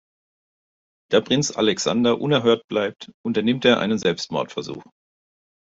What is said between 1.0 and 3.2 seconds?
Da Prinz Alexander unerhört bleibt,